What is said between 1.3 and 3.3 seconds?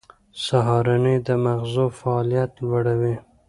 مغزو فعالیت لوړوي.